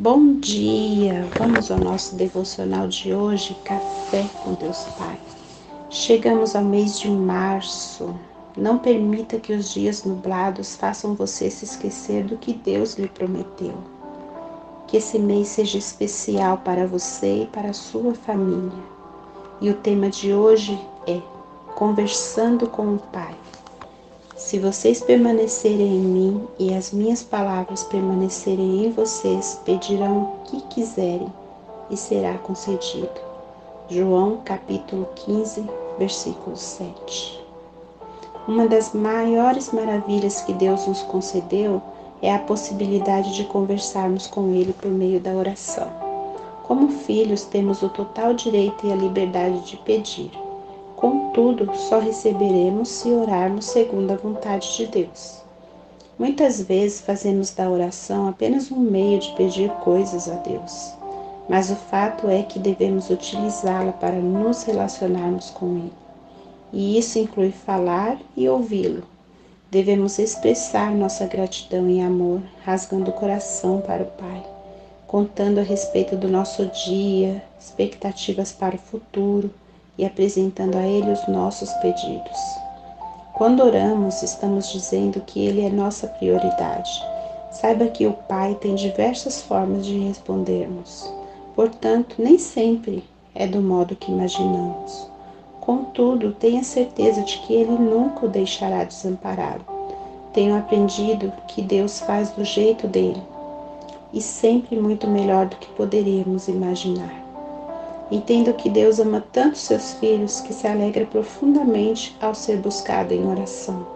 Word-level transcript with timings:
Bom 0.00 0.34
dia! 0.34 1.26
Vamos 1.36 1.72
ao 1.72 1.78
nosso 1.80 2.14
devocional 2.14 2.86
de 2.86 3.12
hoje, 3.12 3.56
Café 3.64 4.24
com 4.44 4.54
Deus 4.54 4.84
Pai. 4.96 5.18
Chegamos 5.90 6.54
ao 6.54 6.62
mês 6.62 7.00
de 7.00 7.10
março. 7.10 8.14
Não 8.56 8.78
permita 8.78 9.40
que 9.40 9.52
os 9.52 9.74
dias 9.74 10.04
nublados 10.04 10.76
façam 10.76 11.16
você 11.16 11.50
se 11.50 11.64
esquecer 11.64 12.22
do 12.22 12.36
que 12.36 12.52
Deus 12.52 12.94
lhe 12.94 13.08
prometeu. 13.08 13.74
Que 14.86 14.98
esse 14.98 15.18
mês 15.18 15.48
seja 15.48 15.78
especial 15.78 16.58
para 16.58 16.86
você 16.86 17.42
e 17.42 17.46
para 17.46 17.70
a 17.70 17.74
sua 17.74 18.14
família. 18.14 18.84
E 19.60 19.68
o 19.68 19.74
tema 19.74 20.08
de 20.10 20.32
hoje 20.32 20.78
é 21.08 21.20
Conversando 21.74 22.68
com 22.68 22.94
o 22.94 22.98
Pai. 22.98 23.34
Se 24.38 24.56
vocês 24.56 25.00
permanecerem 25.00 25.96
em 25.96 26.00
mim 26.00 26.48
e 26.60 26.72
as 26.72 26.92
minhas 26.92 27.24
palavras 27.24 27.82
permanecerem 27.82 28.86
em 28.86 28.92
vocês, 28.92 29.60
pedirão 29.64 30.22
o 30.22 30.44
que 30.44 30.60
quiserem 30.68 31.26
e 31.90 31.96
será 31.96 32.38
concedido. 32.38 33.10
João 33.90 34.36
capítulo 34.44 35.08
15, 35.16 35.68
versículo 35.98 36.56
7. 36.56 37.44
Uma 38.46 38.68
das 38.68 38.94
maiores 38.94 39.72
maravilhas 39.72 40.40
que 40.42 40.52
Deus 40.52 40.86
nos 40.86 41.02
concedeu 41.02 41.82
é 42.22 42.32
a 42.32 42.38
possibilidade 42.38 43.34
de 43.34 43.42
conversarmos 43.42 44.28
com 44.28 44.54
Ele 44.54 44.72
por 44.72 44.88
meio 44.88 45.18
da 45.18 45.32
oração. 45.32 45.90
Como 46.62 46.90
filhos, 46.90 47.42
temos 47.42 47.82
o 47.82 47.88
total 47.88 48.34
direito 48.34 48.86
e 48.86 48.92
a 48.92 48.96
liberdade 48.96 49.62
de 49.62 49.76
pedir. 49.78 50.30
Contudo, 50.98 51.72
só 51.76 52.00
receberemos 52.00 52.88
se 52.88 53.08
orarmos 53.12 53.66
segundo 53.66 54.10
a 54.10 54.16
vontade 54.16 54.76
de 54.76 54.86
Deus. 54.86 55.40
Muitas 56.18 56.60
vezes 56.60 57.00
fazemos 57.00 57.54
da 57.54 57.70
oração 57.70 58.26
apenas 58.26 58.72
um 58.72 58.80
meio 58.80 59.20
de 59.20 59.32
pedir 59.36 59.70
coisas 59.84 60.28
a 60.28 60.34
Deus, 60.34 60.92
mas 61.48 61.70
o 61.70 61.76
fato 61.76 62.28
é 62.28 62.42
que 62.42 62.58
devemos 62.58 63.10
utilizá-la 63.10 63.92
para 63.92 64.16
nos 64.16 64.64
relacionarmos 64.64 65.50
com 65.50 65.76
Ele. 65.76 65.92
E 66.72 66.98
isso 66.98 67.20
inclui 67.20 67.52
falar 67.52 68.18
e 68.36 68.48
ouvi-lo. 68.48 69.04
Devemos 69.70 70.18
expressar 70.18 70.90
nossa 70.90 71.26
gratidão 71.26 71.88
e 71.88 72.00
amor, 72.00 72.42
rasgando 72.64 73.12
o 73.12 73.14
coração 73.14 73.80
para 73.80 74.02
o 74.02 74.06
Pai, 74.06 74.44
contando 75.06 75.60
a 75.60 75.62
respeito 75.62 76.16
do 76.16 76.26
nosso 76.26 76.66
dia, 76.66 77.40
expectativas 77.60 78.50
para 78.50 78.74
o 78.74 78.80
futuro 78.80 79.48
e 79.98 80.06
apresentando 80.06 80.76
a 80.76 80.86
Ele 80.86 81.10
os 81.10 81.26
nossos 81.26 81.70
pedidos. 81.74 82.38
Quando 83.34 83.62
oramos, 83.62 84.22
estamos 84.22 84.72
dizendo 84.72 85.20
que 85.20 85.44
Ele 85.44 85.60
é 85.60 85.68
nossa 85.68 86.06
prioridade. 86.06 86.90
Saiba 87.50 87.86
que 87.88 88.06
o 88.06 88.12
Pai 88.12 88.54
tem 88.60 88.74
diversas 88.74 89.42
formas 89.42 89.84
de 89.84 89.98
respondermos. 89.98 91.12
Portanto, 91.54 92.16
nem 92.18 92.38
sempre 92.38 93.04
é 93.34 93.46
do 93.46 93.60
modo 93.60 93.96
que 93.96 94.10
imaginamos. 94.10 95.08
Contudo, 95.60 96.32
tenha 96.32 96.62
certeza 96.62 97.22
de 97.22 97.38
que 97.40 97.54
Ele 97.54 97.72
nunca 97.72 98.26
o 98.26 98.28
deixará 98.28 98.84
desamparado. 98.84 99.64
Tenho 100.32 100.56
aprendido 100.56 101.32
que 101.48 101.62
Deus 101.62 102.00
faz 102.00 102.30
do 102.30 102.44
jeito 102.44 102.86
dele 102.86 103.22
e 104.12 104.20
sempre 104.20 104.76
muito 104.76 105.06
melhor 105.06 105.46
do 105.46 105.56
que 105.56 105.68
poderíamos 105.72 106.48
imaginar. 106.48 107.27
Entendo 108.10 108.54
que 108.54 108.70
Deus 108.70 108.98
ama 108.98 109.22
tanto 109.32 109.58
seus 109.58 109.92
filhos 109.94 110.40
que 110.40 110.54
se 110.54 110.66
alegra 110.66 111.04
profundamente 111.04 112.16
ao 112.20 112.34
ser 112.34 112.56
buscado 112.56 113.12
em 113.12 113.28
oração. 113.28 113.86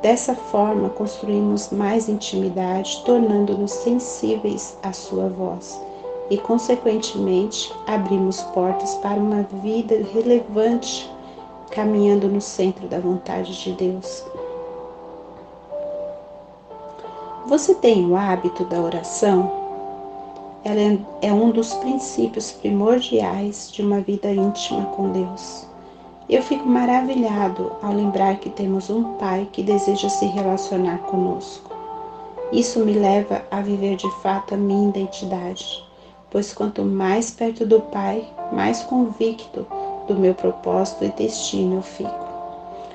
Dessa 0.00 0.34
forma, 0.34 0.88
construímos 0.90 1.70
mais 1.70 2.08
intimidade, 2.08 3.02
tornando-nos 3.04 3.72
sensíveis 3.72 4.76
à 4.82 4.92
sua 4.92 5.28
voz 5.28 5.80
e, 6.30 6.38
consequentemente, 6.38 7.72
abrimos 7.86 8.40
portas 8.42 8.94
para 8.96 9.18
uma 9.18 9.42
vida 9.62 9.94
relevante, 10.12 11.10
caminhando 11.70 12.28
no 12.28 12.40
centro 12.40 12.86
da 12.88 12.98
vontade 12.98 13.62
de 13.62 13.72
Deus. 13.72 14.24
Você 17.46 17.74
tem 17.74 18.06
o 18.06 18.16
hábito 18.16 18.64
da 18.64 18.80
oração? 18.80 19.63
Ela 20.64 20.80
é, 20.80 20.98
é 21.28 21.32
um 21.32 21.50
dos 21.50 21.74
princípios 21.74 22.50
primordiais 22.52 23.70
de 23.70 23.82
uma 23.82 24.00
vida 24.00 24.32
íntima 24.32 24.86
com 24.86 25.10
Deus. 25.10 25.66
Eu 26.28 26.42
fico 26.42 26.66
maravilhado 26.66 27.70
ao 27.82 27.92
lembrar 27.92 28.38
que 28.38 28.48
temos 28.48 28.88
um 28.88 29.14
Pai 29.14 29.46
que 29.52 29.62
deseja 29.62 30.08
se 30.08 30.24
relacionar 30.24 30.98
conosco. 31.00 31.70
Isso 32.50 32.80
me 32.80 32.94
leva 32.94 33.42
a 33.50 33.60
viver 33.60 33.96
de 33.96 34.10
fato 34.22 34.54
a 34.54 34.56
minha 34.56 34.88
identidade, 34.88 35.84
pois 36.30 36.54
quanto 36.54 36.82
mais 36.82 37.30
perto 37.30 37.66
do 37.66 37.80
Pai, 37.80 38.26
mais 38.50 38.82
convicto 38.84 39.66
do 40.06 40.14
meu 40.14 40.34
propósito 40.34 41.04
e 41.04 41.08
destino 41.08 41.76
eu 41.76 41.82
fico. 41.82 42.24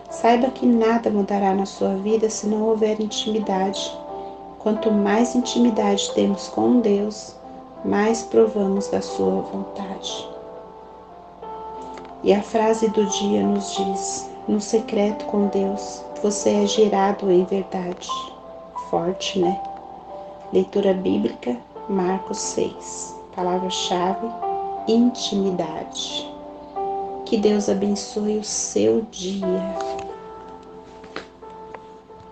Saiba 0.09 0.49
que 0.49 0.65
nada 0.65 1.11
mudará 1.11 1.53
na 1.53 1.67
sua 1.67 1.93
vida 1.95 2.31
se 2.31 2.47
não 2.47 2.63
houver 2.63 2.99
intimidade. 2.99 3.95
Quanto 4.57 4.91
mais 4.91 5.35
intimidade 5.35 6.11
temos 6.15 6.47
com 6.47 6.79
Deus, 6.79 7.35
mais 7.85 8.23
provamos 8.23 8.87
da 8.87 9.01
Sua 9.01 9.41
vontade. 9.41 10.29
E 12.23 12.33
a 12.33 12.41
frase 12.41 12.89
do 12.89 13.05
dia 13.05 13.43
nos 13.43 13.75
diz: 13.75 14.29
no 14.47 14.59
secreto 14.59 15.25
com 15.25 15.47
Deus, 15.47 16.03
você 16.21 16.49
é 16.49 16.67
gerado 16.67 17.31
em 17.31 17.45
verdade. 17.45 18.09
Forte, 18.89 19.39
né? 19.39 19.61
Leitura 20.51 20.93
bíblica, 20.93 21.55
Marcos 21.87 22.39
6. 22.39 23.15
Palavra-chave: 23.35 24.27
intimidade. 24.87 26.27
Que 27.25 27.37
Deus 27.37 27.69
abençoe 27.69 28.39
o 28.39 28.43
seu 28.43 29.01
dia. 29.11 30.08